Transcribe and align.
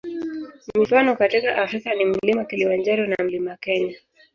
Mifano 0.75 1.15
katika 1.15 1.55
Afrika 1.57 1.95
ni 1.95 2.05
Mlima 2.05 2.45
Kilimanjaro 2.45 3.07
na 3.07 3.15
Mlima 3.23 3.55
Kenya. 3.57 3.95